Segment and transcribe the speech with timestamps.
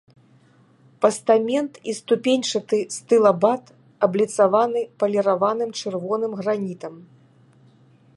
[1.05, 3.63] Пастамент і ступеньчаты стылабат
[4.07, 6.93] абліцаваны паліраваным чырвоным гранітам.